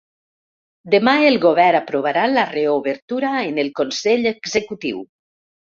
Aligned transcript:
Demà 0.95 1.13
el 1.25 1.37
govern 1.43 1.79
aprovarà 1.81 2.25
la 2.33 2.47
reobertura 2.57 3.35
en 3.53 3.65
el 3.67 3.73
consell 3.83 4.31
executiu. 4.35 5.09